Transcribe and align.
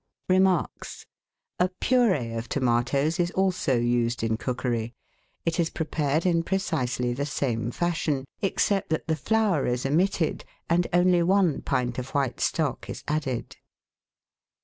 Remarks.— 0.27 1.05
A 1.59 1.69
pur^e 1.69 2.35
of 2.35 2.49
tomatoes 2.49 3.19
is 3.19 3.29
also 3.33 3.77
used 3.77 4.23
in 4.23 4.35
cookery; 4.35 4.95
it 5.45 5.59
is 5.59 5.69
prepared 5.69 6.25
in 6.25 6.41
precisely 6.41 7.13
the 7.13 7.27
same 7.27 7.69
fashion, 7.69 8.25
except 8.41 8.89
that 8.89 9.07
the 9.07 9.15
flour 9.15 9.67
is 9.67 9.85
omitted 9.85 10.43
and 10.67 10.87
only 10.91 11.21
one 11.21 11.61
pint 11.61 11.99
of 11.99 12.15
white 12.15 12.39
stock 12.39 12.89
is 12.89 13.03
added. 13.07 13.57